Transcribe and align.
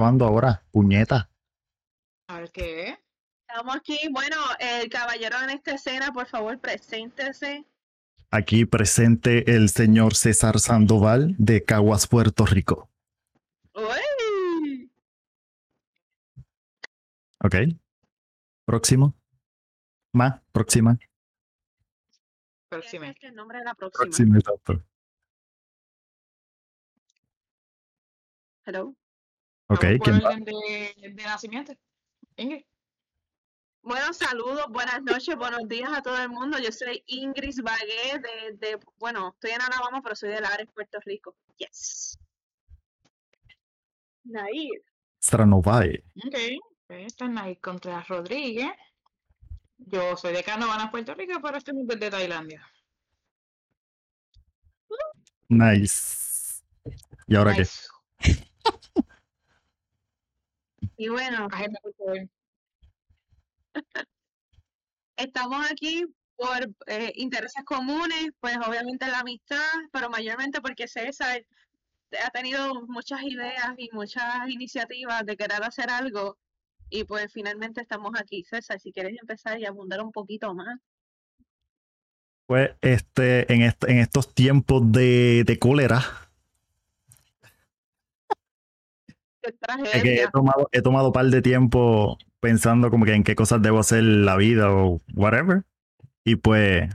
¿Cuándo 0.00 0.24
ahora? 0.24 0.64
Puñeta. 0.72 1.30
A 2.26 2.40
ver 2.40 2.50
qué. 2.52 2.98
Estamos 3.46 3.76
aquí. 3.76 3.98
Bueno, 4.10 4.36
el 4.58 4.88
caballero 4.88 5.36
en 5.42 5.50
esta 5.50 5.74
escena, 5.74 6.10
por 6.10 6.26
favor, 6.26 6.58
preséntese. 6.58 7.66
Aquí 8.30 8.64
presente 8.64 9.54
el 9.54 9.68
señor 9.68 10.14
César 10.14 10.58
Sandoval 10.58 11.34
de 11.36 11.62
Caguas, 11.66 12.06
Puerto 12.06 12.46
Rico. 12.46 12.88
¡Uy! 13.74 14.90
Ok. 17.44 17.56
Próximo. 18.64 19.14
Más, 20.14 20.40
próxima. 20.50 20.98
Próxima. 22.70 23.10
Es 23.10 23.22
el 23.22 23.34
nombre 23.34 23.58
de 23.58 23.64
la 23.64 23.74
próxima. 23.74 24.04
Próxima, 24.04 24.38
exacto. 24.38 24.82
Hello. 28.64 28.96
Ok, 29.72 29.82
de, 29.82 30.94
de 31.14 31.22
nacimiento. 31.24 31.72
Ingrid. 32.36 32.64
Bueno, 33.82 34.12
saludos, 34.12 34.66
buenas 34.68 35.00
noches, 35.02 35.36
buenos 35.36 35.66
días 35.68 35.90
a 35.92 36.02
todo 36.02 36.20
el 36.20 36.28
mundo. 36.28 36.58
Yo 36.58 36.70
soy 36.72 37.02
Ingrid 37.06 37.62
Bagué 37.62 38.18
de, 38.18 38.56
de- 38.58 38.80
bueno, 38.98 39.30
estoy 39.34 39.52
en 39.52 39.62
Alabama, 39.62 40.02
pero 40.02 40.14
soy 40.16 40.30
de 40.30 40.40
Lares, 40.40 40.68
Puerto 40.74 40.98
Rico. 41.04 41.36
Yes. 41.56 42.18
Nair. 44.24 44.82
Stranovae. 45.22 46.04
Ok. 46.26 46.36
Pues 46.86 47.06
Esta 47.06 47.24
es 47.26 47.30
Nair 47.30 47.60
Contreras 47.60 48.08
Rodríguez. 48.08 48.72
Yo 49.78 50.16
soy 50.16 50.32
de 50.34 50.42
Canóvanas, 50.42 50.90
Puerto 50.90 51.14
Rico, 51.14 51.40
pero 51.40 51.56
estoy 51.58 51.74
desde 51.84 52.10
Tailandia. 52.10 52.66
Nice. 55.48 56.62
¿Y 57.28 57.36
ahora 57.36 57.54
qué? 57.54 57.60
Nice. 57.60 57.88
Y 61.00 61.08
bueno, 61.08 61.48
Agenda, 61.50 61.80
por 61.80 61.94
favor. 61.94 62.28
estamos 65.16 65.66
aquí 65.70 66.04
por 66.36 66.70
eh, 66.88 67.12
intereses 67.16 67.64
comunes, 67.64 68.32
pues 68.38 68.58
obviamente 68.58 69.06
la 69.06 69.20
amistad, 69.20 69.64
pero 69.92 70.10
mayormente 70.10 70.60
porque 70.60 70.86
César 70.86 71.42
ha 72.22 72.30
tenido 72.32 72.84
muchas 72.86 73.22
ideas 73.22 73.72
y 73.78 73.88
muchas 73.92 74.46
iniciativas 74.50 75.24
de 75.24 75.38
querer 75.38 75.62
hacer 75.62 75.88
algo. 75.88 76.36
Y 76.90 77.04
pues 77.04 77.32
finalmente 77.32 77.80
estamos 77.80 78.12
aquí. 78.20 78.44
César, 78.44 78.78
si 78.78 78.92
quieres 78.92 79.16
empezar 79.18 79.58
y 79.58 79.64
abundar 79.64 80.02
un 80.02 80.12
poquito 80.12 80.54
más. 80.54 80.78
Pues 82.44 82.72
este, 82.82 83.50
en, 83.50 83.62
est- 83.62 83.84
en 83.88 83.96
estos 84.00 84.34
tiempos 84.34 84.92
de, 84.92 85.44
de 85.46 85.58
cólera, 85.58 86.02
Qué 89.06 89.14
es 89.42 90.02
que 90.02 90.22
he 90.22 90.28
tomado, 90.28 90.68
he 90.72 90.82
tomado 90.82 91.08
un 91.08 91.12
par 91.12 91.26
de 91.26 91.42
tiempo 91.42 92.18
pensando 92.40 92.90
como 92.90 93.04
que 93.04 93.14
en 93.14 93.24
qué 93.24 93.34
cosas 93.34 93.62
debo 93.62 93.78
hacer 93.78 94.02
la 94.02 94.36
vida 94.36 94.70
o 94.72 95.00
whatever. 95.14 95.64
Y 96.24 96.36
pues 96.36 96.88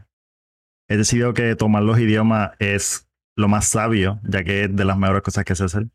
he 0.87 0.97
decidido 0.97 1.33
que 1.33 1.55
tomar 1.55 1.83
los 1.83 1.99
idiomas 1.99 2.51
es 2.59 3.07
lo 3.35 3.47
más 3.47 3.67
sabio, 3.67 4.19
ya 4.23 4.43
que 4.43 4.65
es 4.65 4.75
de 4.75 4.85
las 4.85 4.97
mejores 4.97 5.21
cosas 5.21 5.45
que 5.45 5.55
sé 5.55 5.65
hacer. 5.65 5.87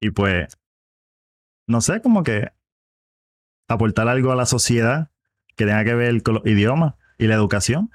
Y 0.00 0.10
pues, 0.10 0.56
no 1.66 1.80
sé, 1.80 2.00
como 2.00 2.22
que 2.22 2.52
aportar 3.68 4.08
algo 4.08 4.32
a 4.32 4.36
la 4.36 4.46
sociedad 4.46 5.10
que 5.56 5.66
tenga 5.66 5.84
que 5.84 5.94
ver 5.94 6.22
con 6.22 6.34
los 6.34 6.46
idiomas 6.46 6.94
y 7.18 7.26
la 7.26 7.34
educación. 7.34 7.90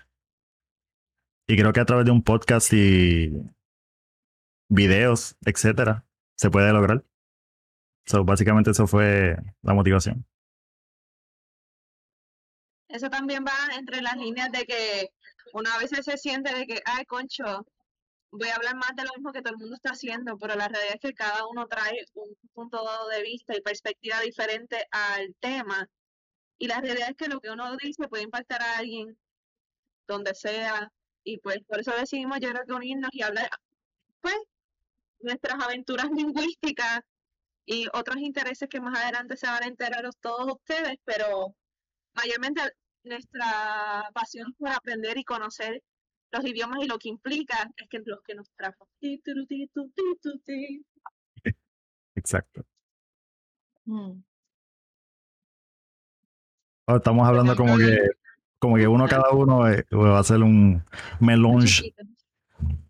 Y 1.47 1.57
creo 1.57 1.73
que 1.73 1.79
a 1.79 1.85
través 1.85 2.05
de 2.05 2.11
un 2.11 2.23
podcast 2.23 2.71
y 2.73 3.31
videos, 4.69 5.37
etcétera, 5.45 6.05
se 6.35 6.49
puede 6.49 6.71
lograr. 6.73 7.03
So, 8.05 8.23
básicamente 8.23 8.71
eso 8.71 8.87
fue 8.87 9.35
la 9.61 9.73
motivación. 9.73 10.25
Eso 12.89 13.09
también 13.09 13.43
va 13.43 13.75
entre 13.75 14.01
las 14.01 14.17
líneas 14.17 14.51
de 14.51 14.65
que 14.65 15.09
una 15.53 15.77
vez 15.77 15.89
se 15.89 16.17
siente 16.17 16.53
de 16.53 16.65
que, 16.65 16.81
ay, 16.85 17.05
concho, 17.05 17.65
voy 18.31 18.49
a 18.49 18.55
hablar 18.55 18.75
más 18.75 18.95
de 18.95 19.03
lo 19.03 19.11
mismo 19.15 19.31
que 19.31 19.41
todo 19.41 19.53
el 19.53 19.59
mundo 19.59 19.75
está 19.75 19.91
haciendo, 19.91 20.37
pero 20.37 20.55
la 20.55 20.67
realidad 20.67 20.95
es 20.95 21.01
que 21.01 21.13
cada 21.13 21.47
uno 21.47 21.67
trae 21.67 22.05
un 22.15 22.35
punto 22.53 22.83
de 23.09 23.21
vista 23.21 23.55
y 23.55 23.61
perspectiva 23.61 24.19
diferente 24.21 24.87
al 24.91 25.35
tema. 25.39 25.87
Y 26.57 26.67
la 26.67 26.81
realidad 26.81 27.09
es 27.11 27.15
que 27.15 27.27
lo 27.27 27.39
que 27.39 27.51
uno 27.51 27.75
dice 27.77 28.07
puede 28.07 28.23
impactar 28.23 28.61
a 28.61 28.77
alguien 28.77 29.17
donde 30.07 30.33
sea. 30.33 30.91
Y 31.23 31.37
pues 31.39 31.59
por 31.67 31.79
eso 31.79 31.91
decidimos 31.95 32.39
yo 32.41 32.51
creo 32.51 32.65
que 32.65 32.73
unirnos 32.73 33.09
y 33.13 33.21
hablar, 33.21 33.49
pues, 34.21 34.35
nuestras 35.19 35.63
aventuras 35.63 36.09
lingüísticas 36.11 37.01
y 37.65 37.87
otros 37.93 38.17
intereses 38.17 38.67
que 38.69 38.81
más 38.81 38.99
adelante 38.99 39.37
se 39.37 39.47
van 39.47 39.63
a 39.63 39.67
enterar 39.67 40.09
todos 40.19 40.53
ustedes, 40.53 40.97
pero 41.05 41.55
mayormente 42.13 42.61
nuestra 43.03 44.09
pasión 44.13 44.53
por 44.57 44.69
aprender 44.69 45.17
y 45.17 45.23
conocer 45.23 45.81
los 46.31 46.45
idiomas 46.45 46.79
y 46.81 46.87
lo 46.87 46.97
que 46.97 47.09
implica 47.09 47.69
es 47.77 47.87
que 47.89 47.99
los 48.05 48.21
que 48.23 48.35
nos 48.35 48.49
trajo. 48.55 48.87
Exacto. 52.15 52.65
Mm. 53.85 54.23
Oh, 56.85 56.95
estamos 56.97 57.27
hablando 57.27 57.55
como 57.55 57.77
que, 57.77 58.09
como 58.59 58.75
que 58.75 58.87
uno 58.87 59.07
cada 59.07 59.29
uno 59.31 59.69
eh, 59.69 59.85
va 59.93 60.17
a 60.17 60.19
hacer 60.19 60.41
un 60.41 60.83
melange. 61.19 61.93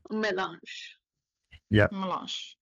Un 0.10 0.20
melange. 0.20 0.98
Ya. 1.70 1.90
Melange. 1.92 2.58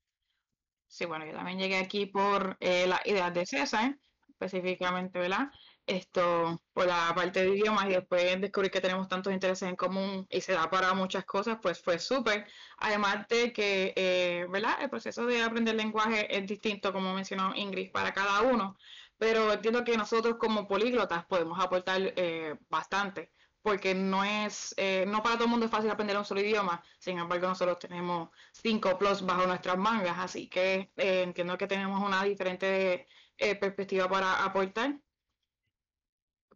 Sí, 0.92 1.06
bueno, 1.06 1.26
yo 1.26 1.32
también 1.34 1.58
llegué 1.58 1.78
aquí 1.78 2.06
por 2.06 2.58
eh, 2.60 2.86
las 2.86 3.06
ideas 3.06 3.34
de 3.34 3.46
César, 3.46 3.98
específicamente, 4.28 5.20
¿verdad? 5.20 5.50
Esto, 5.86 6.62
por 6.74 6.86
la 6.86 7.14
parte 7.16 7.42
de 7.44 7.56
idiomas 7.56 7.86
y 7.86 7.94
después 7.94 8.42
descubrir 8.42 8.72
que 8.72 8.82
tenemos 8.82 9.08
tantos 9.08 9.32
intereses 9.32 9.70
en 9.70 9.78
común 9.78 10.28
y 10.30 10.42
se 10.42 10.52
da 10.52 10.70
para 10.70 10.94
muchas 10.94 11.24
cosas, 11.26 11.60
pues 11.62 11.82
fue 11.82 11.98
súper. 11.98 12.46
Además 12.78 13.26
de 13.30 13.54
que, 13.54 13.94
eh, 13.96 14.46
¿verdad? 14.50 14.82
El 14.82 14.90
proceso 14.90 15.26
de 15.26 15.42
aprender 15.42 15.76
lenguaje 15.76 16.38
es 16.38 16.46
distinto, 16.46 16.92
como 16.92 17.14
mencionó 17.14 17.54
Ingrid, 17.56 17.92
para 17.94 18.14
cada 18.14 18.42
uno, 18.42 18.78
pero 19.18 19.54
entiendo 19.54 19.86
que 19.86 19.96
nosotros 19.98 20.36
como 20.38 20.68
políglotas 20.68 21.26
podemos 21.26 21.58
aportar 21.64 22.02
eh, 22.18 22.58
bastante 22.70 23.32
porque 23.62 23.94
no 23.94 24.24
es, 24.24 24.74
eh, 24.78 25.06
no 25.08 25.22
para 25.22 25.36
todo 25.36 25.46
el 25.46 25.52
mundo 25.52 25.66
es 25.66 25.72
fácil 25.72 25.90
aprender 25.90 26.18
un 26.18 26.26
solo 26.26 26.42
idioma, 26.42 26.84
sin 27.00 27.20
embargo 27.20 27.48
nosotros 27.48 27.80
tenemos 27.80 28.30
cinco 28.52 28.98
plus 28.98 29.26
bajo 29.26 29.46
nuestras 29.46 29.78
mangas, 29.78 30.18
así 30.18 30.48
que 30.48 30.92
eh, 30.98 31.24
entiendo 31.24 31.58
que 31.58 31.68
tenemos 31.68 32.04
una 32.04 32.24
diferente 32.24 33.08
eh, 33.38 33.56
perspectiva 33.56 34.10
para 34.10 34.44
aportar. 34.44 35.00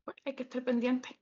Pues 0.03 0.17
hay 0.25 0.35
que 0.35 0.43
estar 0.43 0.63
pendiente. 0.63 1.19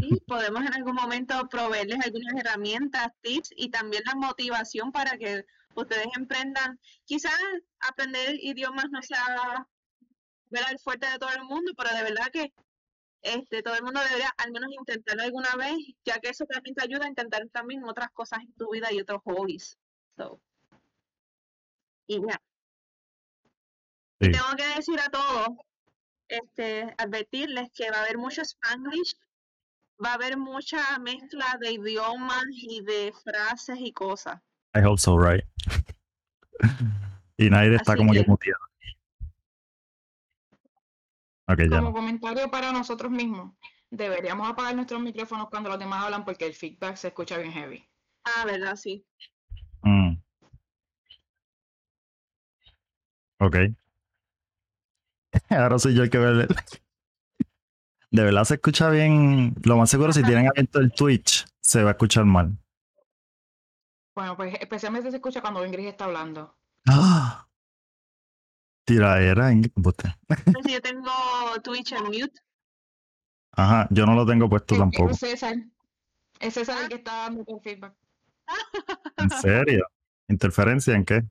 Y 0.00 0.20
podemos 0.20 0.60
en 0.60 0.74
algún 0.74 0.94
momento 0.94 1.48
proveerles 1.48 1.98
algunas 2.04 2.34
herramientas, 2.34 3.12
tips 3.22 3.50
y 3.56 3.70
también 3.70 4.02
la 4.04 4.14
motivación 4.14 4.92
para 4.92 5.16
que 5.16 5.46
ustedes 5.74 6.06
emprendan. 6.16 6.78
Quizás 7.04 7.32
aprender 7.80 8.36
idiomas 8.40 8.90
no 8.90 9.00
sea 9.02 9.66
¿verdad? 10.50 10.72
el 10.72 10.78
fuerte 10.78 11.08
de 11.08 11.18
todo 11.18 11.30
el 11.30 11.44
mundo, 11.44 11.72
pero 11.76 11.94
de 11.94 12.02
verdad 12.02 12.26
que 12.30 12.52
este, 13.26 13.62
todo 13.62 13.74
el 13.74 13.82
mundo 13.82 14.00
debería 14.00 14.32
al 14.36 14.52
menos 14.52 14.70
intentarlo 14.72 15.22
alguna 15.22 15.54
vez, 15.56 15.76
ya 16.04 16.18
que 16.20 16.28
eso 16.28 16.44
también 16.46 16.74
te 16.74 16.84
ayuda 16.84 17.06
a 17.06 17.08
intentar 17.08 17.46
también 17.52 17.84
otras 17.84 18.10
cosas 18.12 18.40
en 18.40 18.52
tu 18.54 18.70
vida 18.70 18.92
y 18.92 19.00
otros 19.00 19.20
hobbies. 19.24 19.78
So, 20.16 20.40
y 22.06 22.20
ya. 22.20 22.40
Sí. 24.20 24.30
tengo 24.30 24.56
que 24.56 24.66
decir 24.76 24.98
a 25.00 25.10
todos, 25.10 25.48
este, 26.28 26.94
advertirles 26.96 27.70
que 27.72 27.90
va 27.90 27.98
a 27.98 28.02
haber 28.02 28.16
mucho 28.16 28.42
Spanglish, 28.42 29.16
va 30.02 30.10
a 30.10 30.14
haber 30.14 30.36
mucha 30.36 30.98
mezcla 30.98 31.58
de 31.60 31.72
idiomas 31.72 32.44
y 32.50 32.82
de 32.82 33.12
frases 33.24 33.78
y 33.78 33.92
cosas. 33.92 34.40
I 34.74 34.80
hope 34.84 35.00
so, 35.00 35.18
right? 35.18 35.44
y 37.36 37.50
Nair 37.50 37.74
está 37.74 37.92
Así 37.92 37.98
como 37.98 38.12
que 38.12 38.24
que-. 38.24 38.52
Como 41.46 41.80
no. 41.80 41.92
comentario 41.92 42.50
para 42.50 42.72
nosotros 42.72 43.10
mismos, 43.10 43.52
deberíamos 43.90 44.48
apagar 44.48 44.74
nuestros 44.74 45.00
micrófonos 45.00 45.48
cuando 45.48 45.68
los 45.68 45.78
demás 45.78 46.04
hablan 46.04 46.24
porque 46.24 46.46
el 46.46 46.54
feedback 46.54 46.96
se 46.96 47.08
escucha 47.08 47.38
bien 47.38 47.52
heavy. 47.52 47.88
Ah, 48.24 48.44
¿verdad? 48.44 48.74
Sí. 48.74 49.06
Mm. 49.82 50.16
Ok. 53.38 53.56
Ahora 55.50 55.78
soy 55.78 55.94
yo 55.94 56.02
el 56.02 56.10
que 56.10 56.18
ve. 56.18 56.48
De 58.10 58.24
verdad 58.24 58.44
se 58.44 58.54
escucha 58.54 58.90
bien. 58.90 59.54
Lo 59.62 59.76
más 59.76 59.90
seguro, 59.90 60.12
si 60.12 60.22
tienen 60.24 60.48
abierto 60.48 60.80
el 60.80 60.92
Twitch, 60.92 61.46
se 61.60 61.82
va 61.82 61.90
a 61.90 61.92
escuchar 61.92 62.24
mal. 62.24 62.58
Bueno, 64.16 64.36
pues 64.36 64.54
especialmente 64.60 65.10
se 65.10 65.16
escucha 65.18 65.42
cuando 65.42 65.64
Ingrid 65.64 65.86
está 65.86 66.06
hablando. 66.06 66.56
¡Ah! 66.88 67.46
En 68.88 69.72
bote. 69.74 70.14
Entonces, 70.28 70.72
yo 70.72 70.80
tengo 70.80 71.10
Twitch 71.60 71.92
en 71.92 72.04
mute. 72.04 72.40
Ajá, 73.52 73.88
yo 73.90 74.04
no 74.06 74.14
lo 74.14 74.26
tengo 74.26 74.48
puesto 74.48 74.74
Es- 74.74 74.80
tampoco. 74.80 75.10
Es 75.10 75.18
César. 75.18 75.54
Es 76.40 76.54
César 76.54 76.82
el 76.82 76.88
que 76.88 76.96
está 76.96 77.12
dando 77.22 77.44
el 77.46 77.60
feedback. 77.60 77.94
¿En 79.16 79.30
serio? 79.30 79.86
¿Interferencia 80.28 80.94
en 80.94 81.04
qué? 81.04 81.22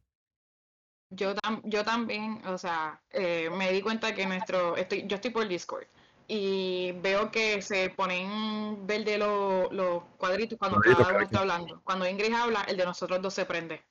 yo, 1.12 1.34
yo 1.64 1.84
también, 1.84 2.42
o 2.46 2.58
sea, 2.58 3.02
eh, 3.12 3.50
me 3.52 3.72
di 3.72 3.82
cuenta 3.82 4.14
que 4.14 4.26
nuestro, 4.26 4.76
estoy, 4.76 5.06
yo 5.08 5.16
estoy 5.16 5.32
por 5.32 5.48
Discord 5.48 5.86
y 6.28 6.92
veo 6.94 7.30
que 7.32 7.62
se 7.62 7.90
ponen 7.92 8.86
verde 8.88 9.18
los, 9.18 9.72
los 9.72 10.04
cuadritos 10.18 10.58
cuando 10.58 10.80
cada 10.80 11.10
uno 11.10 11.20
está 11.22 11.40
hablando. 11.40 11.82
Cuando 11.84 12.08
Ingrid 12.08 12.34
habla, 12.34 12.64
el 12.64 12.78
de 12.78 12.86
nosotros 12.86 13.22
dos 13.22 13.34
se 13.34 13.46
prende. 13.46 13.84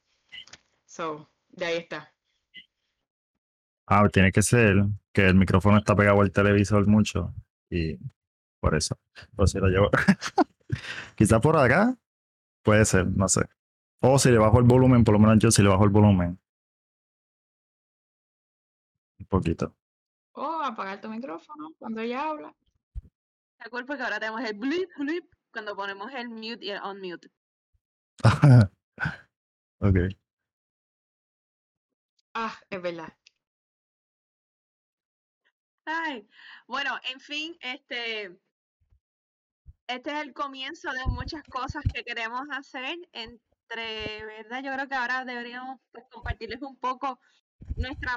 So, 0.85 1.31
de 1.49 1.65
ahí 1.65 1.77
está. 1.79 2.13
Ah, 3.87 4.09
tiene 4.13 4.33
que 4.33 4.43
ser 4.43 4.85
que 5.15 5.27
el 5.27 5.37
micrófono 5.37 5.79
está 5.79 5.95
pegado 5.95 6.21
al 6.21 6.33
televisor 6.33 6.87
mucho 6.89 7.33
y 7.71 7.97
por 8.61 8.75
eso. 8.75 8.99
Pero 9.35 9.47
si 9.47 9.59
lo 9.59 9.69
llevo. 9.69 9.91
Quizá 11.17 11.41
por 11.41 11.57
acá 11.57 11.97
puede 12.63 12.85
ser, 12.85 13.07
no 13.07 13.29
sé. 13.29 13.43
O 14.01 14.19
si 14.19 14.31
le 14.31 14.39
bajo 14.39 14.59
el 14.59 14.65
volumen, 14.65 15.05
por 15.05 15.15
lo 15.15 15.21
menos 15.21 15.39
yo 15.39 15.51
si 15.51 15.63
le 15.63 15.69
bajo 15.69 15.85
el 15.85 15.91
volumen. 15.91 16.39
Un 19.21 19.27
poquito. 19.27 19.75
O 20.33 20.61
apagar 20.63 21.01
tu 21.01 21.09
micrófono 21.09 21.71
cuando 21.79 22.01
ella 22.01 22.29
habla. 22.29 22.55
De 23.59 23.65
acuerdo, 23.67 23.87
porque 23.87 24.03
ahora 24.03 24.19
tenemos 24.19 24.43
el 24.43 24.59
blip, 24.59 24.91
blip, 24.99 25.33
cuando 25.53 25.77
ponemos 25.77 26.13
el 26.13 26.29
mute 26.29 26.59
y 26.61 26.71
el 26.71 26.83
unmute. 26.83 27.31
ok. 29.79 29.97
Ah, 32.35 32.59
es 32.69 32.83
verdad. 32.83 33.17
Bueno, 36.67 36.99
en 37.11 37.21
fin, 37.21 37.57
este, 37.61 38.39
este 39.87 40.13
es 40.13 40.21
el 40.23 40.33
comienzo 40.33 40.91
de 40.91 41.07
muchas 41.07 41.43
cosas 41.45 41.83
que 41.93 42.05
queremos 42.05 42.43
hacer. 42.51 42.97
Entre, 43.13 44.25
¿verdad? 44.25 44.63
Yo 44.63 44.73
creo 44.73 44.89
que 44.89 44.95
ahora 44.95 45.25
deberíamos 45.25 45.81
pues, 45.93 46.05
compartirles 46.11 46.63
un 46.63 46.77
poco 46.77 47.21
nuestra 47.77 48.17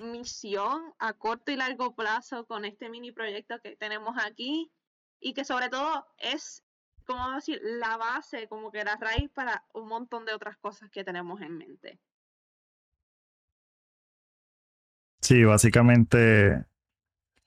misión 0.00 0.92
a 0.98 1.12
corto 1.12 1.52
y 1.52 1.56
largo 1.56 1.94
plazo 1.94 2.46
con 2.46 2.64
este 2.64 2.88
mini 2.88 3.12
proyecto 3.12 3.60
que 3.60 3.76
tenemos 3.76 4.16
aquí 4.18 4.72
y 5.20 5.34
que 5.34 5.44
sobre 5.44 5.68
todo 5.68 6.06
es, 6.18 6.64
como 7.06 7.30
decir, 7.32 7.60
la 7.62 7.96
base, 7.96 8.48
como 8.48 8.72
que 8.72 8.84
la 8.84 8.96
raíz 8.96 9.30
para 9.30 9.64
un 9.74 9.88
montón 9.88 10.24
de 10.24 10.34
otras 10.34 10.56
cosas 10.58 10.90
que 10.90 11.04
tenemos 11.04 11.40
en 11.40 11.56
mente. 11.56 12.00
Sí, 15.32 15.44
básicamente, 15.44 16.62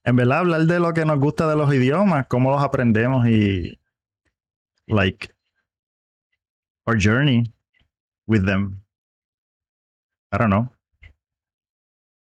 en 0.06 0.16
verdad 0.16 0.40
hablar 0.40 0.62
de 0.62 0.80
lo 0.80 0.92
que 0.92 1.06
nos 1.06 1.20
gusta 1.20 1.48
de 1.48 1.56
los 1.56 1.72
idiomas, 1.72 2.26
cómo 2.26 2.50
los 2.50 2.64
aprendemos 2.64 3.28
y, 3.28 3.80
like, 4.88 5.30
our 6.88 6.98
journey 7.00 7.54
with 8.26 8.44
them. 8.44 8.84
I 10.32 10.40
don't 10.40 10.50
know. 10.50 10.68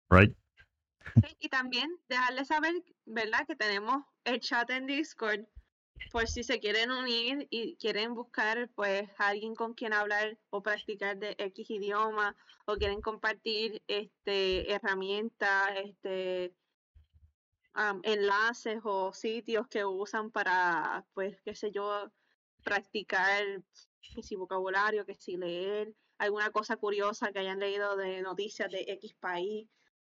Right? 0.08 0.34
y 1.40 1.50
también 1.50 1.90
dejarles 2.08 2.48
saber, 2.48 2.72
¿verdad? 3.04 3.46
Que 3.46 3.54
tenemos 3.54 4.02
el 4.24 4.40
chat 4.40 4.70
en 4.70 4.86
Discord 4.86 5.44
por 6.10 6.26
si 6.26 6.42
se 6.42 6.58
quieren 6.58 6.90
unir 6.90 7.46
y 7.50 7.76
quieren 7.76 8.14
buscar 8.14 8.68
pues 8.74 9.08
alguien 9.18 9.54
con 9.54 9.74
quien 9.74 9.92
hablar 9.92 10.38
o 10.50 10.62
practicar 10.62 11.18
de 11.18 11.36
X 11.38 11.70
idioma 11.70 12.36
o 12.66 12.76
quieren 12.76 13.00
compartir 13.00 13.82
este 13.86 14.72
herramientas, 14.72 15.70
este 15.84 16.54
enlaces 18.02 18.80
o 18.84 19.12
sitios 19.12 19.68
que 19.68 19.84
usan 19.84 20.30
para 20.30 21.06
pues 21.14 21.40
qué 21.44 21.54
sé 21.54 21.70
yo 21.70 22.10
practicar 22.64 23.62
que 24.14 24.22
si 24.22 24.36
vocabulario, 24.36 25.06
que 25.06 25.14
si 25.14 25.36
leer 25.36 25.94
alguna 26.18 26.50
cosa 26.50 26.76
curiosa 26.76 27.32
que 27.32 27.38
hayan 27.38 27.60
leído 27.60 27.96
de 27.96 28.20
noticias 28.22 28.70
de 28.70 28.84
X 28.88 29.14
país, 29.14 29.68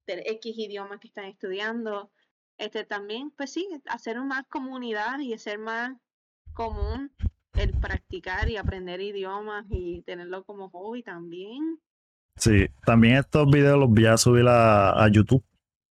de 0.06 0.22
X 0.26 0.58
idioma 0.58 0.98
que 0.98 1.08
están 1.08 1.26
estudiando 1.26 2.10
este 2.58 2.84
también, 2.84 3.30
pues 3.36 3.52
sí, 3.52 3.68
hacer 3.86 4.20
más 4.22 4.44
comunidad 4.48 5.18
y 5.20 5.34
hacer 5.34 5.58
más 5.58 5.92
común 6.52 7.10
el 7.54 7.72
practicar 7.72 8.48
y 8.48 8.56
aprender 8.56 9.00
idiomas 9.00 9.64
y 9.70 10.02
tenerlo 10.02 10.44
como 10.44 10.70
hobby 10.70 11.02
también. 11.02 11.78
Sí, 12.36 12.66
también 12.84 13.16
estos 13.16 13.48
videos 13.50 13.78
los 13.78 13.90
voy 13.90 14.06
a 14.06 14.16
subir 14.16 14.46
a, 14.48 15.08
YouTube. 15.10 15.44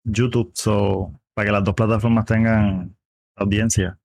YouTube, 0.03 0.51
so, 0.53 1.11
para 1.33 1.47
que 1.47 1.51
las 1.51 1.63
dos 1.63 1.75
plataformas 1.75 2.25
tengan 2.25 2.95
audiencia 3.35 3.97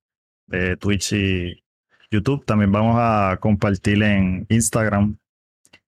de 0.47 0.77
Twitch 0.77 1.13
y 1.13 1.65
YouTube. 2.11 2.45
También 2.45 2.71
vamos 2.71 2.97
a 2.99 3.37
compartir 3.41 4.03
en 4.03 4.47
Instagram 4.49 5.17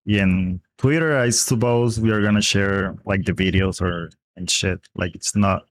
y 0.04 0.18
en 0.18 0.62
Twitter. 0.76 1.24
I 1.26 1.30
suppose 1.30 2.00
we 2.00 2.12
are 2.12 2.22
gonna 2.22 2.40
share 2.40 2.94
like 3.04 3.24
the 3.24 3.32
videos 3.32 3.80
or 3.80 4.10
and 4.36 4.48
shit. 4.48 4.80
Like 4.94 5.14
it's 5.14 5.34
not. 5.36 5.64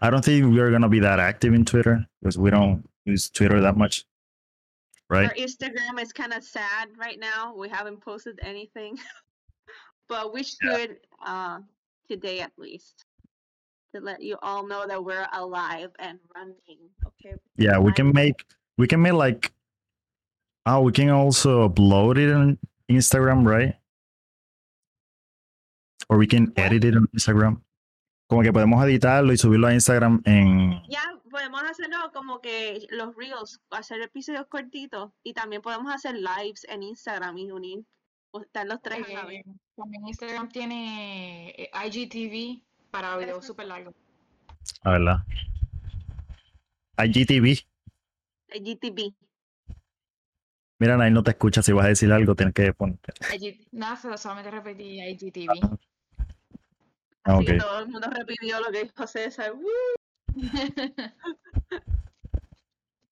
I 0.00 0.10
don't 0.10 0.24
think 0.24 0.52
we're 0.52 0.70
gonna 0.70 0.88
be 0.88 1.00
that 1.00 1.18
active 1.18 1.54
in 1.54 1.64
Twitter 1.64 2.06
because 2.20 2.38
we 2.38 2.50
don't 2.50 2.88
use 3.04 3.30
Twitter 3.30 3.60
that 3.60 3.76
much. 3.76 4.04
Right. 5.10 5.28
Our 5.28 5.34
Instagram 5.34 6.00
is 6.00 6.12
kind 6.12 6.32
of 6.32 6.44
sad 6.44 6.90
right 6.98 7.18
now. 7.18 7.54
We 7.56 7.68
haven't 7.68 8.00
posted 8.00 8.38
anything, 8.42 8.98
but 10.08 10.34
we 10.34 10.42
should 10.42 10.98
uh, 11.24 11.60
today 12.08 12.40
at 12.40 12.52
least 12.58 13.04
to 13.94 14.00
let 14.00 14.22
you 14.22 14.36
all 14.42 14.66
know 14.66 14.86
that 14.86 15.02
we're 15.02 15.26
alive 15.32 15.90
and 15.98 16.18
running. 16.34 16.90
Okay. 17.06 17.36
Yeah, 17.56 17.78
we 17.78 17.92
can 17.92 18.12
make 18.12 18.44
we 18.76 18.86
can 18.86 19.00
make 19.00 19.14
like 19.14 19.52
oh 20.66 20.82
we 20.82 20.92
can 20.92 21.08
also 21.08 21.68
upload 21.68 22.18
it 22.18 22.32
on 22.32 22.58
Instagram, 22.90 23.46
right? 23.46 23.74
Or 26.10 26.18
we 26.18 26.26
can 26.26 26.52
edit 26.56 26.84
it 26.84 26.96
on 26.96 27.06
Instagram. 27.16 27.60
Como 28.28 28.42
que 28.42 28.52
podemos 28.52 28.84
editarlo 28.84 29.32
y 29.32 29.38
subirlo 29.38 29.66
a 29.66 29.74
Instagram 29.74 30.20
en... 30.26 30.82
Ya, 30.88 31.18
podemos 31.30 31.62
hacerlo 31.62 31.96
como 32.12 32.40
que 32.40 32.86
los 32.90 33.16
reels, 33.16 33.60
hacer 33.70 34.02
episodios 34.02 34.46
cortitos 34.48 35.12
y 35.24 35.32
también 35.32 35.62
podemos 35.62 35.92
hacer 35.92 36.14
lives 36.14 36.64
en 36.68 36.82
Instagram 36.82 37.38
y 37.38 37.50
unir, 37.50 37.84
están 38.42 38.68
los 38.68 38.82
tres 38.82 39.00
eh, 39.08 39.42
También 39.74 40.06
Instagram 40.06 40.50
tiene 40.50 41.54
eh, 41.56 41.70
IGTV 41.86 42.62
para 42.90 43.16
videos 43.16 43.46
súper 43.46 43.66
largos. 43.66 43.94
A 44.82 44.90
ah, 44.90 44.92
verdad. 44.92 45.16
IGTV. 46.98 47.64
IGTV. 48.54 49.14
Mira, 50.80 51.02
ahí 51.02 51.10
no 51.10 51.22
te 51.22 51.30
escucha. 51.30 51.62
Si 51.62 51.72
vas 51.72 51.86
a 51.86 51.88
decir 51.88 52.12
algo, 52.12 52.34
tienes 52.34 52.54
que 52.54 52.74
ponerte. 52.74 53.14
Nada, 53.72 53.96
solamente 54.18 54.50
repetí 54.50 55.00
IGTV. 55.00 55.78
Así 57.24 57.44
que 57.44 57.58
todo 57.58 57.80
el 57.80 57.88
mundo 57.88 58.08
repitió 58.10 58.60
lo 58.60 58.70
que 58.70 58.84
dijo 58.84 59.06
César. 59.06 59.52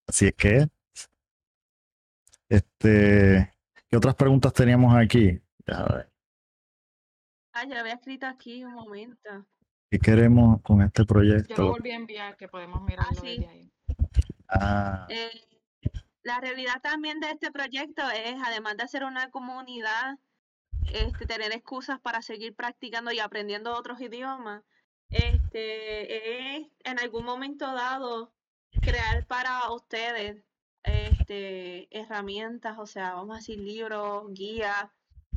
Así 0.07 0.27
es 0.27 0.35
que. 0.35 0.69
Este. 2.49 3.53
¿Qué 3.89 3.97
otras 3.97 4.15
preguntas 4.15 4.53
teníamos 4.53 4.97
aquí? 4.97 5.41
Ah, 5.69 7.65
yo 7.65 7.75
lo 7.75 7.81
había 7.81 7.95
escrito 7.95 8.27
aquí 8.27 8.65
un 8.65 8.75
momento. 8.75 9.47
¿Qué 9.91 9.99
queremos 9.99 10.61
con 10.63 10.83
este 10.83 11.05
proyecto? 11.05 11.55
Yo 11.55 11.63
lo 11.63 11.71
volví 11.71 11.91
a 11.91 11.97
enviar, 11.97 12.37
que 12.37 12.49
podemos 12.49 12.83
mirarlo 12.83 13.19
ah, 13.19 13.23
desde 13.23 13.49
ahí. 13.49 13.73
Ah. 14.49 15.07
Eh, 15.09 15.31
la 16.23 16.41
realidad 16.41 16.81
también 16.83 17.21
de 17.21 17.31
este 17.31 17.53
proyecto 17.53 18.03
es, 18.11 18.35
además 18.45 18.77
de 18.77 18.83
hacer 18.83 19.05
una 19.05 19.31
comunidad 19.31 20.19
este, 20.93 21.27
tener 21.27 21.53
excusas 21.53 22.01
para 22.01 22.23
seguir 22.23 22.55
practicando 22.55 23.13
y 23.13 23.19
aprendiendo 23.19 23.75
otros 23.75 24.01
idiomas, 24.01 24.63
este, 25.11 26.57
es 26.57 26.67
en 26.85 26.99
algún 26.99 27.25
momento 27.25 27.67
dado 27.67 28.33
crear 28.81 29.27
para 29.27 29.71
ustedes 29.71 30.43
este, 30.83 31.89
herramientas, 31.97 32.79
o 32.79 32.87
sea, 32.87 33.15
vamos 33.15 33.35
a 33.35 33.39
decir 33.39 33.59
libros, 33.59 34.25
guías, 34.33 34.91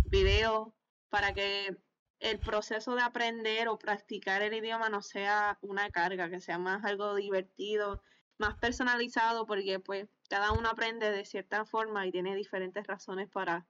videos, 0.05 0.69
para 1.09 1.33
que 1.33 1.75
el 2.19 2.39
proceso 2.39 2.95
de 2.95 3.01
aprender 3.01 3.67
o 3.67 3.79
practicar 3.79 4.41
el 4.41 4.53
idioma 4.53 4.89
no 4.89 5.01
sea 5.01 5.57
una 5.61 5.89
carga, 5.89 6.29
que 6.29 6.41
sea 6.41 6.59
más 6.59 6.83
algo 6.83 7.15
divertido, 7.15 8.03
más 8.37 8.55
personalizado, 8.57 9.45
porque 9.45 9.79
pues 9.79 10.07
cada 10.29 10.51
uno 10.51 10.69
aprende 10.69 11.11
de 11.11 11.25
cierta 11.25 11.65
forma 11.65 12.05
y 12.05 12.11
tiene 12.11 12.35
diferentes 12.35 12.85
razones 12.85 13.29
para 13.29 13.67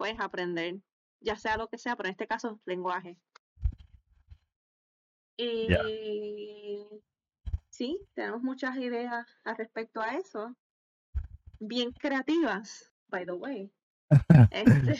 pues 0.00 0.18
aprender, 0.18 0.80
ya 1.20 1.36
sea 1.36 1.58
lo 1.58 1.68
que 1.68 1.76
sea, 1.76 1.94
pero 1.94 2.08
en 2.08 2.12
este 2.12 2.26
caso, 2.26 2.58
lenguaje. 2.64 3.18
Y 5.36 5.68
sí, 7.68 8.00
tenemos 8.14 8.40
muchas 8.40 8.78
ideas 8.78 9.26
al 9.44 9.58
respecto 9.58 10.00
a 10.00 10.16
eso. 10.16 10.56
Bien 11.58 11.92
creativas, 11.92 12.90
by 13.08 13.26
the 13.26 13.32
way. 13.32 13.70
este, 14.52 14.96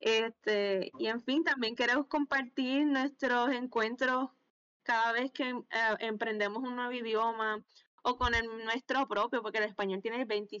este, 0.00 0.90
y 0.98 1.06
en 1.06 1.22
fin, 1.22 1.44
también 1.44 1.76
queremos 1.76 2.08
compartir 2.08 2.86
nuestros 2.86 3.52
encuentros 3.52 4.30
cada 4.82 5.12
vez 5.12 5.30
que 5.30 5.50
eh, 5.50 5.96
emprendemos 6.00 6.64
un 6.64 6.74
nuevo 6.74 6.90
idioma 6.90 7.64
o 8.02 8.16
con 8.16 8.34
el 8.34 8.48
nuestro 8.64 9.06
propio, 9.06 9.42
porque 9.42 9.58
el 9.58 9.64
español 9.64 10.02
tiene 10.02 10.24
20, 10.24 10.58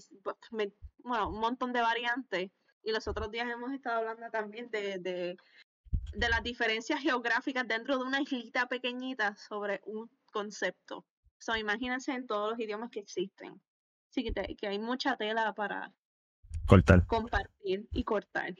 bueno, 1.02 1.28
un 1.30 1.40
montón 1.40 1.72
de 1.72 1.80
variantes. 1.80 2.52
Y 2.86 2.92
los 2.92 3.08
otros 3.08 3.32
días 3.32 3.48
hemos 3.50 3.72
estado 3.72 3.98
hablando 3.98 4.30
también 4.30 4.70
de, 4.70 4.98
de 5.00 6.28
las 6.28 6.40
diferencias 6.44 7.00
geográficas 7.00 7.66
dentro 7.66 7.98
de 7.98 8.04
una 8.04 8.20
islita 8.20 8.68
pequeñita 8.68 9.34
sobre 9.36 9.80
un 9.86 10.08
concepto. 10.32 11.04
So, 11.38 11.56
imagínense 11.56 12.12
en 12.12 12.28
todos 12.28 12.50
los 12.50 12.60
idiomas 12.60 12.90
que 12.90 13.00
existen. 13.00 13.60
Así 14.08 14.22
que, 14.22 14.30
te- 14.30 14.54
que 14.54 14.68
hay 14.68 14.78
mucha 14.78 15.16
tela 15.16 15.52
para 15.52 15.92
Cortar. 16.68 17.04
compartir 17.08 17.88
y 17.90 18.04
cortar. 18.04 18.54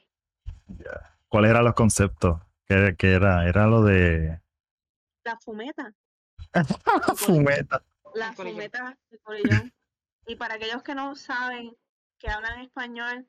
¿Cuáles 1.29 1.51
eran 1.53 1.65
los 1.65 1.75
conceptos? 1.75 2.41
¿Qué, 2.67 2.97
qué 2.99 3.13
era? 3.13 3.49
Era 3.49 3.69
lo 3.69 3.83
de 3.85 4.43
La 5.23 5.39
fumeta. 5.39 5.95
fumeta. 7.17 7.85
La 8.15 8.33
fumeta 8.33 8.99
de 9.09 9.19
colillón. 9.21 9.73
Y 10.27 10.35
para 10.35 10.55
aquellos 10.55 10.83
que 10.83 10.97
no 10.97 11.15
saben, 11.15 11.77
que 12.19 12.29
hablan 12.29 12.61
español, 12.63 13.29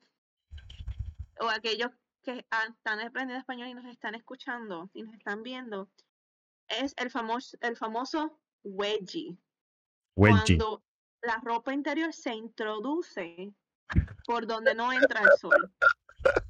o 1.39 1.49
aquellos 1.49 1.91
que 2.21 2.45
están 2.67 2.99
aprendiendo 2.99 3.39
español 3.39 3.69
y 3.69 3.73
nos 3.73 3.85
están 3.85 4.15
escuchando 4.15 4.89
y 4.93 5.03
nos 5.03 5.13
están 5.15 5.43
viendo, 5.43 5.89
es 6.67 6.93
el 6.97 7.09
famoso, 7.09 7.57
el 7.61 7.77
famoso 7.77 8.39
wedgie. 8.63 9.37
Wedgie. 10.15 10.57
Cuando 10.57 10.83
la 11.21 11.39
ropa 11.43 11.73
interior 11.73 12.13
se 12.13 12.33
introduce 12.33 13.53
por 14.25 14.45
donde 14.45 14.75
no 14.75 14.91
entra 14.91 15.21
el 15.21 15.37
sol. 15.39 15.73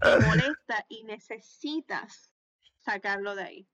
Te 0.01 0.19
molesta 0.25 0.85
y 0.89 1.03
necesitas 1.03 2.31
sacarlo 2.79 3.35
de 3.35 3.43
ahí. 3.43 3.67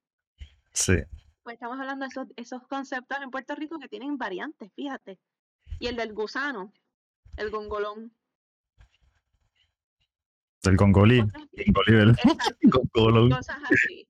Sí. 0.73 0.97
Pues 1.43 1.55
estamos 1.55 1.79
hablando 1.79 2.05
de 2.05 2.09
esos, 2.09 2.27
esos 2.35 2.67
conceptos 2.67 3.17
en 3.21 3.31
Puerto 3.31 3.55
Rico 3.55 3.79
que 3.79 3.87
tienen 3.87 4.17
variantes, 4.17 4.71
fíjate. 4.73 5.19
Y 5.79 5.87
el 5.87 5.95
del 5.95 6.13
gusano, 6.13 6.73
el 7.37 7.49
gongolón. 7.49 8.15
Del 10.63 10.77
Congolí. 10.77 11.19
Congolí, 11.19 11.93
¿verdad? 11.93 12.15
exacto, 12.23 12.69
Congolón. 12.93 13.29
cosas 13.31 13.57
así. 13.69 14.07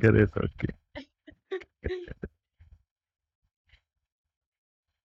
¿Qué 0.00 0.08
aquí? 0.08 0.66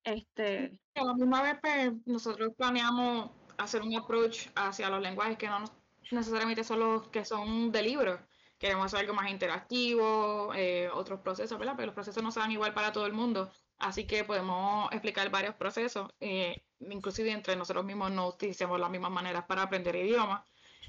Este, 0.03 0.79
A 0.93 1.03
la 1.03 1.15
misma 1.15 1.41
vez, 1.41 1.57
pues, 1.59 1.91
nosotros 2.05 2.53
planeamos 2.55 3.31
hacer 3.57 3.81
un 3.81 3.95
approach 3.95 4.49
hacia 4.53 4.87
los 4.89 5.01
lenguajes 5.01 5.35
que 5.35 5.47
no 5.47 5.59
nos- 5.61 5.71
necesariamente 6.11 6.63
son 6.63 6.79
los 6.79 7.07
que 7.07 7.25
son 7.25 7.71
de 7.71 7.81
libros. 7.81 8.19
Queremos 8.59 8.85
hacer 8.85 8.99
algo 8.99 9.15
más 9.15 9.31
interactivo, 9.31 10.53
eh, 10.53 10.89
otros 10.93 11.21
procesos, 11.21 11.57
¿verdad? 11.57 11.73
Pero 11.75 11.87
los 11.87 11.95
procesos 11.95 12.21
no 12.21 12.29
se 12.31 12.39
dan 12.39 12.51
igual 12.51 12.75
para 12.75 12.91
todo 12.91 13.07
el 13.07 13.13
mundo. 13.13 13.51
Así 13.85 14.05
que 14.07 14.23
podemos 14.23 14.91
explicar 14.91 15.29
varios 15.29 15.55
procesos. 15.55 16.11
eh, 16.19 16.63
inclusive 16.79 17.31
entre 17.31 17.55
nosotros 17.55 17.85
mismos 17.85 18.11
no 18.11 18.27
utilizamos 18.27 18.79
las 18.79 18.89
mismas 18.89 19.11
maneras 19.11 19.45
para 19.45 19.63
aprender 19.63 19.95
idiomas. 19.95 20.43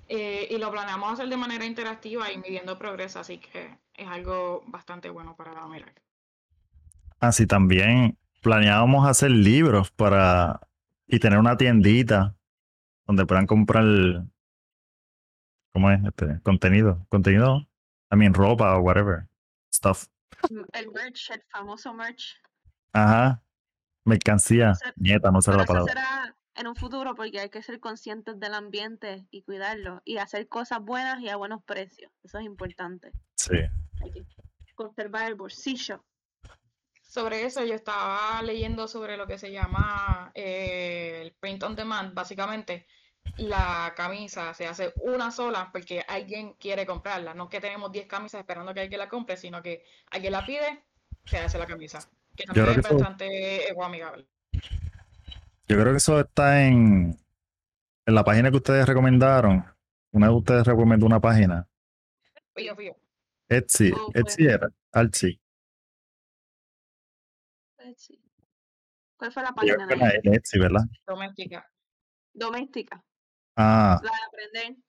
eh, 0.08 0.46
y 0.50 0.58
lo 0.58 0.70
planeamos 0.70 1.12
hacer 1.14 1.28
de 1.28 1.36
manera 1.36 1.64
interactiva 1.64 2.30
y 2.30 2.38
midiendo 2.38 2.78
progreso. 2.78 3.18
Así 3.20 3.38
que 3.38 3.76
es 3.94 4.08
algo 4.08 4.62
bastante 4.68 5.10
bueno 5.10 5.34
para 5.36 5.66
mirar. 5.66 5.92
Así 7.18 7.46
también 7.46 8.16
planeábamos 8.40 9.08
hacer 9.08 9.30
libros 9.32 9.90
para 9.90 10.60
y 11.08 11.18
tener 11.18 11.38
una 11.38 11.56
tiendita 11.56 12.36
donde 13.06 13.26
puedan 13.26 13.46
comprar 13.46 13.84
¿cómo 15.72 15.90
es? 15.90 16.00
Este 16.04 16.40
contenido, 16.42 17.04
contenido, 17.10 17.66
I 18.10 18.16
mean 18.16 18.32
ropa 18.32 18.76
o 18.76 18.80
whatever 18.80 19.26
stuff. 19.74 20.06
el 20.72 20.90
merch, 20.92 21.30
el 21.32 21.42
famoso 21.50 21.92
merch. 21.92 22.36
Ajá. 22.93 23.43
Mercancía, 24.05 24.73
nieta, 24.95 25.31
no 25.33 25.43
sé 25.43 25.50
Pero 25.50 25.59
la 25.59 25.64
eso 25.64 25.73
palabra. 25.73 25.93
será 25.93 26.37
en 26.55 26.66
un 26.69 26.76
futuro 26.76 27.14
porque 27.14 27.40
hay 27.40 27.50
que 27.50 27.62
ser 27.62 27.81
conscientes 27.81 28.38
del 28.38 28.55
ambiente 28.55 29.26
y 29.31 29.43
cuidarlo 29.43 30.00
y 30.05 30.19
hacer 30.19 30.49
cosas 30.49 30.81
buenas 30.81 31.21
y 31.21 31.28
a 31.28 31.37
buenos 31.37 31.62
precios. 31.64 32.11
Eso 32.23 32.38
es 32.38 32.45
importante. 32.45 33.12
Sí. 33.35 33.57
Hay 34.02 34.11
que 34.12 34.25
conservar 34.75 35.26
el 35.26 35.35
bolsillo. 35.35 36.05
Sobre 37.02 37.45
eso 37.45 37.64
yo 37.64 37.75
estaba 37.75 38.43
leyendo 38.43 38.88
sobre 38.88 39.16
lo 39.16 39.26
que 39.26 39.38
se 39.38 39.50
llama 39.50 40.31
eh, 40.35 41.23
el 41.23 41.33
print 41.35 41.62
on 41.62 41.75
demand. 41.75 42.14
Básicamente, 42.14 42.87
la 43.38 43.93
camisa 43.97 44.55
se 44.55 44.66
hace 44.66 44.93
una 45.02 45.31
sola 45.31 45.71
porque 45.73 46.05
alguien 46.07 46.55
quiere 46.55 46.87
comprarla. 46.87 47.35
No 47.35 47.49
que 47.49 47.61
tenemos 47.61 47.90
10 47.93 48.07
camisas 48.07 48.40
esperando 48.40 48.73
que 48.73 48.81
alguien 48.81 48.99
la 48.99 49.09
compre, 49.09 49.37
sino 49.37 49.62
que 49.62 49.85
alguien 50.11 50.33
la 50.33 50.45
pide, 50.45 50.85
se 51.25 51.38
hace 51.38 51.59
la 51.59 51.66
camisa. 51.66 52.00
Que 52.37 52.45
creo 52.45 52.55
también 52.66 52.75
que 52.75 52.81
es 52.81 52.87
eso- 52.87 52.95
bastante 52.99 53.71
ecoamigable. 53.71 54.26
Yo 55.69 55.81
creo 55.81 55.90
que 55.93 55.97
eso 55.97 56.21
está 56.21 56.64
en, 56.66 57.19
en 58.07 58.14
la 58.14 58.23
página 58.25 58.50
que 58.50 58.57
ustedes 58.59 58.87
recomendaron. 58.87 59.64
Una 60.12 60.28
de 60.28 60.33
ustedes 60.35 60.64
recomendó 60.66 61.07
una 61.07 61.21
página. 61.21 61.66
Fío, 62.55 62.76
fío. 62.76 62.97
Etsy. 63.49 63.93
Oh, 63.93 64.11
pues. 64.12 64.25
Etsy 64.26 64.47
era. 64.47 64.69
Etsy. 64.93 65.40
Etsy. 67.78 68.21
¿Cuál 69.16 69.33
fue 69.33 69.43
la 69.43 69.52
página 69.52 69.87
de 69.87 70.21
Etsy, 70.37 70.59
¿verdad? 70.59 70.83
Doméstica. 71.07 71.66
Doméstica. 72.33 73.02
Ah, 73.57 73.99
La 74.02 74.11
de 74.11 74.16
aprender. 74.28 74.83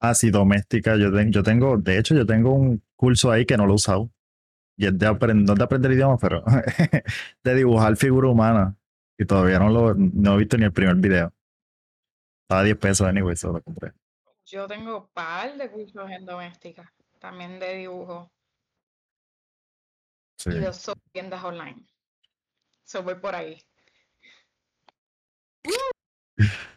ah, 0.00 0.14
sí, 0.14 0.30
doméstica. 0.30 0.96
Yo, 0.96 1.10
ten- 1.12 1.32
yo 1.32 1.42
tengo, 1.42 1.78
de 1.78 1.98
hecho, 1.98 2.14
yo 2.14 2.26
tengo 2.26 2.52
un 2.52 2.82
curso 2.96 3.30
ahí 3.30 3.46
que 3.46 3.56
no 3.56 3.64
lo 3.66 3.72
he 3.72 3.76
usado. 3.76 4.10
Y 4.82 4.86
es 4.86 4.98
de 4.98 5.06
aprender, 5.06 5.46
no 5.46 5.54
de 5.54 5.62
aprender 5.62 5.92
idiomas, 5.92 6.18
pero 6.20 6.42
de 7.44 7.54
dibujar 7.54 7.96
figura 7.96 8.28
humana. 8.28 8.76
Y 9.16 9.24
todavía 9.24 9.60
no 9.60 9.70
lo 9.70 9.94
no 9.94 10.34
he 10.34 10.38
visto 10.38 10.58
ni 10.58 10.64
el 10.64 10.72
primer 10.72 10.96
video. 10.96 11.32
Estaba 12.42 12.62
a 12.62 12.64
10 12.64 12.76
pesos, 12.78 13.06
anyway, 13.06 13.34
eso 13.34 13.52
lo 13.52 13.62
compré. 13.62 13.92
Yo 14.44 14.66
tengo 14.66 15.08
par 15.14 15.56
de 15.56 15.70
cursos 15.70 16.10
en 16.10 16.26
doméstica, 16.26 16.92
también 17.20 17.60
de 17.60 17.76
dibujo 17.76 18.32
Sí. 20.36 20.50
y 20.50 20.58
de 20.58 20.72
so- 20.72 20.94
tiendas 21.12 21.44
online. 21.44 21.86
So 22.82 23.04
voy 23.04 23.14
por 23.14 23.36
ahí. 23.36 23.62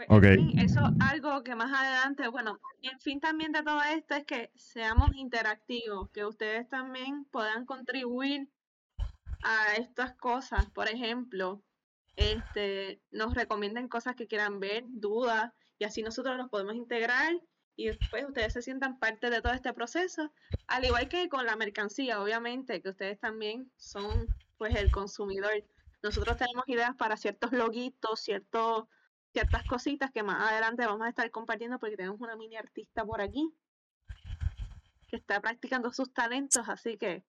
Pues, 0.00 0.08
Ok. 0.08 0.24
en 0.24 0.32
fin, 0.32 0.54
eso 0.56 0.80
algo 0.98 1.42
que 1.42 1.54
más 1.54 1.70
adelante, 1.78 2.26
bueno, 2.28 2.58
en 2.80 2.98
fin 3.00 3.20
también 3.20 3.52
de 3.52 3.62
todo 3.62 3.82
esto 3.82 4.14
es 4.14 4.24
que 4.24 4.50
seamos 4.54 5.10
interactivos, 5.14 6.10
que 6.10 6.24
ustedes 6.24 6.66
también 6.70 7.26
puedan 7.26 7.66
contribuir 7.66 8.50
a 9.42 9.76
estas 9.76 10.16
cosas. 10.16 10.70
Por 10.70 10.88
ejemplo, 10.88 11.64
este, 12.16 13.02
nos 13.10 13.34
recomienden 13.34 13.88
cosas 13.88 14.16
que 14.16 14.26
quieran 14.26 14.60
ver, 14.60 14.84
dudas, 14.88 15.52
y 15.78 15.84
así 15.84 16.02
nosotros 16.02 16.36
los 16.38 16.48
podemos 16.48 16.74
integrar 16.76 17.34
y 17.76 17.88
después 17.88 18.24
ustedes 18.26 18.54
se 18.54 18.62
sientan 18.62 18.98
parte 18.98 19.30
de 19.30 19.42
todo 19.42 19.52
este 19.52 19.74
proceso. 19.74 20.32
Al 20.66 20.84
igual 20.86 21.08
que 21.08 21.28
con 21.28 21.46
la 21.46 21.56
mercancía, 21.56 22.22
obviamente, 22.22 22.82
que 22.82 22.90
ustedes 22.90 23.20
también 23.20 23.72
son 23.76 24.34
pues 24.56 24.74
el 24.76 24.90
consumidor. 24.90 25.52
Nosotros 26.02 26.36
tenemos 26.38 26.64
ideas 26.68 26.96
para 26.96 27.16
ciertos 27.18 27.52
loguitos, 27.52 28.20
ciertos 28.20 28.84
ciertas 29.32 29.64
cositas 29.64 30.10
que 30.10 30.22
más 30.22 30.50
adelante 30.50 30.84
vamos 30.86 31.06
a 31.06 31.08
estar 31.08 31.30
compartiendo 31.30 31.78
porque 31.78 31.96
tenemos 31.96 32.20
una 32.20 32.36
mini 32.36 32.56
artista 32.56 33.04
por 33.04 33.20
aquí 33.20 33.52
que 35.08 35.16
está 35.16 35.40
practicando 35.40 35.92
sus 35.92 36.12
talentos, 36.12 36.68
así 36.68 36.96
que 36.96 37.24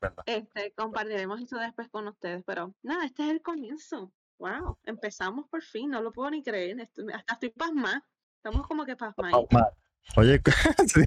¿Verdad? 0.00 0.22
este, 0.26 0.72
compartiremos 0.72 1.40
eso 1.40 1.56
después 1.58 1.88
con 1.88 2.08
ustedes. 2.08 2.42
Pero 2.46 2.74
nada, 2.82 3.04
este 3.04 3.24
es 3.24 3.30
el 3.30 3.42
comienzo. 3.42 4.12
Wow, 4.38 4.78
empezamos 4.84 5.48
por 5.48 5.62
fin, 5.62 5.90
no 5.90 6.00
lo 6.02 6.12
puedo 6.12 6.30
ni 6.30 6.42
creer. 6.42 6.78
estoy- 6.80 7.12
hasta 7.12 7.34
estoy 7.34 7.50
pasmada. 7.50 8.04
Estamos 8.36 8.66
como 8.66 8.84
que 8.86 8.96
pasmadas. 8.96 9.34
Ma- 9.50 9.68
Oye, 10.16 10.40
sí, 10.86 11.04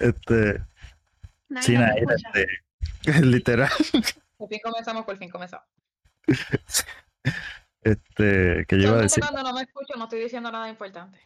este, 0.00 0.62
Nadie 1.48 1.66
sí, 1.66 1.74
escucha. 1.74 2.28
este, 2.34 3.20
literal, 3.26 3.70
Por 4.36 4.48
fin 4.48 4.60
comenzamos, 4.62 5.04
por 5.04 5.16
fin 5.16 5.28
comenzamos. 5.30 5.66
este, 7.82 8.64
que 8.66 8.80
yo 8.80 8.88
iba 8.88 8.98
a 8.98 9.02
decir, 9.02 9.22
cuando 9.22 9.42
no 9.42 9.52
me 9.54 9.62
escucho 9.62 9.94
no 9.96 10.04
estoy 10.04 10.20
diciendo 10.20 10.50
nada 10.50 10.68
importante. 10.68 11.18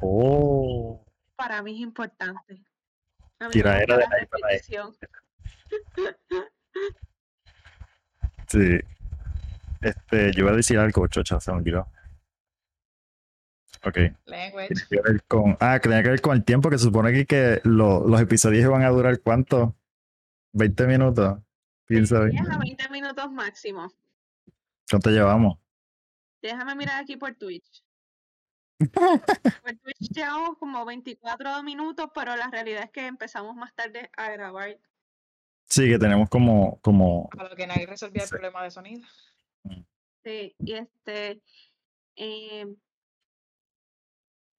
oh, 0.00 1.04
Para 1.36 1.62
mí 1.62 1.74
es 1.74 1.80
importante. 1.80 2.62
A 3.38 3.44
mí 3.44 3.46
me 3.46 3.50
Tiraera 3.50 3.96
gusta 3.96 3.96
de 3.96 4.08
Naira, 4.08 4.08
Naira. 4.08 4.28
repetición. 4.50 4.96
sí, 8.46 8.80
este, 9.80 10.32
yo 10.32 10.40
iba 10.42 10.50
a 10.52 10.56
decir 10.56 10.78
algo, 10.78 11.06
chocha, 11.08 11.40
se 11.40 11.50
me 11.52 11.58
olvidó. 11.58 11.86
Ok, 13.82 13.96
Language. 14.26 14.68
tiene 14.68 14.86
que 14.90 15.00
ver 15.12 15.22
con, 15.24 15.56
ah, 15.60 15.78
que 15.80 15.88
tenía 15.88 16.02
que 16.02 16.10
ver 16.10 16.20
con 16.20 16.36
el 16.36 16.44
tiempo, 16.44 16.68
que 16.68 16.76
se 16.76 16.84
supone 16.84 17.08
aquí 17.10 17.24
que 17.24 17.62
lo- 17.64 18.06
los 18.06 18.20
episodios 18.20 18.70
van 18.70 18.82
a 18.82 18.90
durar, 18.90 19.20
¿cuánto? 19.20 19.74
¿20 20.52 20.86
minutos? 20.86 21.38
Piensa 21.86 22.20
bien. 22.20 22.42
10 22.44 22.50
a 22.50 22.58
20 22.58 22.88
minutos 22.90 23.32
máximo. 23.32 23.90
¿Cuánto 24.90 25.10
llevamos? 25.10 25.56
Déjame 26.42 26.74
mirar 26.74 27.00
aquí 27.00 27.16
por 27.16 27.34
Twitch. 27.36 27.84
Por 29.62 29.76
Twitch 29.76 30.10
llevamos 30.10 30.56
como 30.56 30.86
24 30.86 31.62
minutos, 31.62 32.10
pero 32.14 32.34
la 32.34 32.48
realidad 32.48 32.84
es 32.84 32.90
que 32.90 33.06
empezamos 33.06 33.54
más 33.54 33.74
tarde 33.74 34.10
a 34.16 34.30
grabar. 34.30 34.80
Sí, 35.66 35.86
que 35.86 35.98
tenemos 35.98 36.30
como, 36.30 36.80
como, 36.80 37.28
A 37.38 37.44
lo 37.44 37.54
que 37.54 37.66
nadie 37.66 37.86
resolvía 37.86 38.24
el 38.24 38.28
problema 38.30 38.64
de 38.64 38.70
sonido. 38.70 39.06
Sí, 40.24 40.56
y 40.58 40.72
este, 40.72 41.42
eh, 42.16 42.66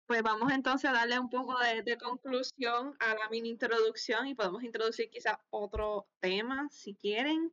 pues 0.07 0.23
vamos 0.23 0.53
entonces 0.53 0.91
a 0.91 0.93
darle 0.93 1.19
un 1.19 1.31
poco 1.31 1.59
de, 1.59 1.83
de 1.83 1.97
conclusión 1.97 2.95
a 3.01 3.15
la 3.15 3.29
mini 3.31 3.49
introducción 3.49 4.27
y 4.27 4.35
podemos 4.35 4.63
introducir 4.63 5.09
quizás 5.09 5.39
otro 5.49 6.07
tema 6.21 6.69
si 6.71 6.95
quieren. 6.95 7.53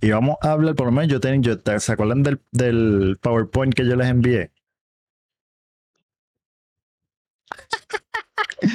Y 0.00 0.10
vamos 0.10 0.36
a 0.42 0.52
hablar, 0.52 0.74
por 0.74 0.86
lo 0.86 0.92
menos 0.92 1.10
yo 1.10 1.20
tengo, 1.20 1.42
yo, 1.42 1.78
¿se 1.80 1.92
acuerdan 1.92 2.22
del, 2.22 2.40
del 2.52 3.18
PowerPoint 3.20 3.74
que 3.74 3.86
yo 3.86 3.96
les 3.96 4.08
envié? 4.08 4.52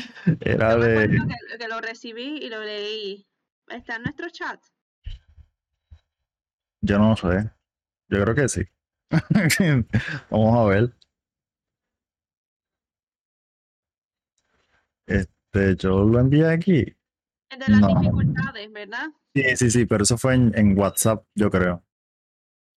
Era 0.41 0.75
Yo 0.75 0.77
de... 0.77 1.09
que, 1.09 1.57
que 1.57 1.67
lo 1.67 1.81
recibí 1.81 2.37
y 2.37 2.49
lo 2.49 2.63
leí. 2.63 3.27
Está 3.67 3.95
en 3.95 4.03
nuestro 4.03 4.29
chat. 4.29 4.59
Yo 6.81 6.97
no 6.99 7.15
sé. 7.15 7.51
Yo 8.09 8.23
creo 8.23 8.35
que 8.35 8.49
sí. 8.49 8.61
Vamos 10.29 10.57
a 10.59 10.65
ver. 10.65 10.93
Este, 15.05 15.75
yo 15.77 16.03
lo 16.03 16.19
envié 16.19 16.47
aquí. 16.47 16.85
De 17.51 17.67
las 17.67 17.81
No. 17.81 17.87
dificultades, 17.99 18.71
¿verdad? 18.71 19.07
Sí, 19.35 19.55
sí, 19.57 19.69
sí, 19.71 19.85
pero 19.85 20.03
eso 20.03 20.17
fue 20.17 20.35
en, 20.35 20.57
en 20.57 20.77
WhatsApp, 20.77 21.25
yo 21.35 21.49
creo. 21.49 21.83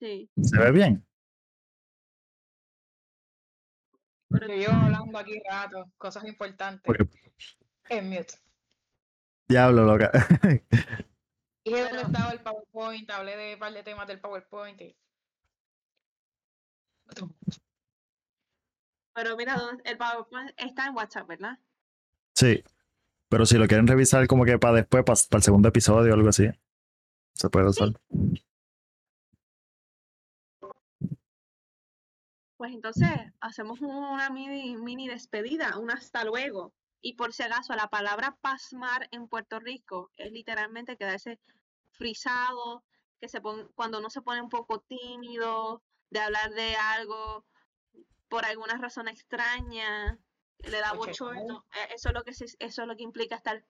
Sí. 0.00 0.28
¿Se 0.42 0.58
ve 0.58 0.72
bien? 0.72 1.06
Pero 4.30 4.48
Yo 4.56 4.70
hablando 4.72 5.16
aquí 5.18 5.40
rato, 5.48 5.92
cosas 5.96 6.24
importantes. 6.26 6.82
Porque, 6.84 7.06
En 7.88 8.08
mute. 8.10 8.34
diablo, 9.48 9.84
loca. 9.84 10.10
Dije 11.64 11.80
dónde 11.80 11.90
Pero- 11.90 12.00
estaba 12.08 12.32
el 12.32 12.40
PowerPoint, 12.40 13.10
hablé 13.10 13.36
de 13.36 13.54
un 13.54 13.60
par 13.60 13.72
de 13.72 13.82
temas 13.84 14.06
del 14.08 14.20
PowerPoint. 14.20 14.80
y- 14.80 14.96
Pero 19.14 19.36
mira, 19.36 19.56
¿dónde- 19.56 19.82
el 19.88 19.96
PowerPoint 19.96 20.50
está 20.56 20.86
en 20.88 20.96
WhatsApp, 20.96 21.28
¿verdad? 21.28 21.58
Sí, 22.34 22.62
pero 23.34 23.46
si 23.46 23.58
lo 23.58 23.66
quieren 23.66 23.88
revisar 23.88 24.28
como 24.28 24.44
que 24.44 24.60
para 24.60 24.76
después, 24.76 25.02
para, 25.02 25.18
el 25.38 25.42
segundo 25.42 25.68
episodio 25.68 26.12
o 26.12 26.14
algo 26.14 26.28
así, 26.28 26.46
se 27.34 27.50
puede 27.50 27.68
usar. 27.68 27.88
Pues 32.56 32.72
entonces 32.72 33.08
hacemos 33.40 33.80
una 33.80 34.30
mini, 34.30 34.76
mini 34.76 35.08
despedida, 35.08 35.78
un 35.80 35.90
hasta 35.90 36.22
luego. 36.24 36.74
Y 37.00 37.14
por 37.14 37.32
si 37.32 37.42
acaso, 37.42 37.74
la 37.74 37.88
palabra 37.88 38.38
pasmar 38.40 39.08
en 39.10 39.26
Puerto 39.26 39.58
Rico 39.58 40.12
es 40.16 40.30
literalmente 40.30 40.96
quedarse 40.96 41.40
frisado, 41.90 42.84
que 43.20 43.28
se 43.28 43.40
pon- 43.40 43.68
cuando 43.74 43.98
uno 43.98 44.10
se 44.10 44.22
pone 44.22 44.42
un 44.42 44.48
poco 44.48 44.78
tímido 44.78 45.82
de 46.10 46.20
hablar 46.20 46.52
de 46.52 46.76
algo 46.76 47.44
por 48.28 48.44
alguna 48.44 48.78
razón 48.78 49.08
extraña, 49.08 50.20
le 50.70 50.78
da 50.80 50.92
bochorno. 50.92 51.66
Eso 51.94 52.08
es 52.08 52.14
lo 52.14 52.22
que 52.24 52.32
se- 52.34 52.56
eso 52.58 52.82
es 52.82 52.88
lo 52.88 52.96
que 52.96 53.02
implica 53.02 53.36
estar 53.36 53.64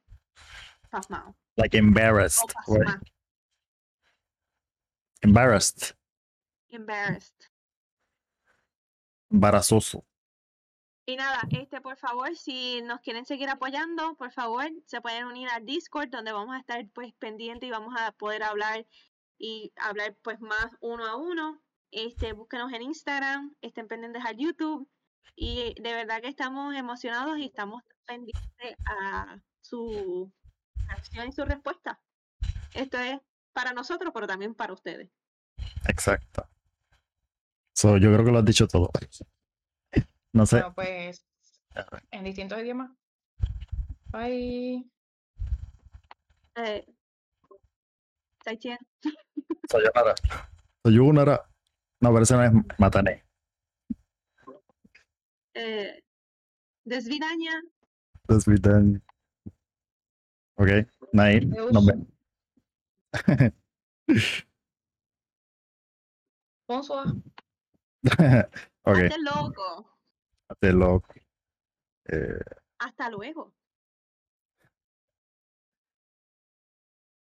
pasmado 0.91 1.37
Like 1.57 1.77
embarrassed. 1.77 2.53
right? 2.69 3.03
Embarrassed. 5.23 5.95
embarrassed. 6.69 7.51
Embarazoso. 9.31 10.05
Y 11.07 11.17
nada, 11.17 11.41
este, 11.51 11.81
por 11.81 11.97
favor, 11.99 12.35
si 12.37 12.81
nos 12.83 13.01
quieren 13.01 13.27
seguir 13.27 13.49
apoyando, 13.51 14.17
por 14.17 14.33
favor, 14.33 14.65
se 14.87 15.01
pueden 15.01 15.27
unir 15.27 15.49
al 15.51 15.65
Discord, 15.67 16.09
donde 16.09 16.33
vamos 16.33 16.55
a 16.55 16.61
estar 16.61 16.87
pues 16.95 17.13
pendientes 17.15 17.67
y 17.69 17.71
vamos 17.71 17.95
a 17.99 18.13
poder 18.13 18.43
hablar 18.43 18.87
y 19.39 19.73
hablar 19.77 20.17
pues 20.23 20.41
más 20.41 20.69
uno 20.81 21.05
a 21.07 21.17
uno. 21.17 21.61
Este, 21.91 22.33
búsquenos 22.33 22.73
en 22.73 22.83
Instagram, 22.83 23.55
estén 23.61 23.87
pendientes 23.87 24.25
al 24.25 24.37
YouTube. 24.37 24.89
Y 25.37 25.75
de 25.81 25.93
verdad 25.95 26.21
que 26.21 26.29
estamos 26.29 26.75
emocionados 26.75 27.39
y 27.39 27.47
estamos 27.47 27.83
pendientes 28.07 28.77
a 28.87 29.39
su 29.61 30.33
reacción 30.87 31.29
y 31.29 31.33
su 31.33 31.45
respuesta. 31.45 32.01
Esto 32.75 32.99
es 32.99 33.19
para 33.53 33.73
nosotros, 33.73 34.13
pero 34.15 34.27
también 34.27 34.55
para 34.55 34.73
ustedes. 34.73 35.11
Exacto. 35.87 36.49
So, 37.73 37.97
yo 37.97 38.13
creo 38.13 38.25
que 38.25 38.33
lo 38.33 38.39
has 38.39 38.45
dicho 38.45 38.69
todo. 38.69 38.91
No 40.33 40.47
sé. 40.47 40.57
Bueno, 40.57 40.75
pues 40.75 41.25
en 42.11 42.25
distintos 42.25 42.59
idiomas. 42.61 42.91
Bye. 44.11 44.85
Eh. 46.57 46.87
Sayonara. 49.69 50.15
Sayonara. 50.85 51.51
No, 52.01 52.13
pero 52.13 52.23
ese 52.23 52.35
no 52.35 52.45
es 52.45 52.53
Matané. 52.79 53.24
Eh, 55.55 56.03
desvidaña. 56.85 57.63
Desvidan. 58.29 59.03
Ok. 60.57 60.69
Nos 61.13 61.87
vemos. 61.87 62.07
Bonsoir. 66.67 67.07
ok. 68.83 68.99
Hazte 68.99 69.19
loco. 69.23 69.99
Hazte 70.49 70.73
loco. 70.73 71.15
Eh, 72.07 72.39
Hasta 72.79 73.11
luego. 73.11 73.53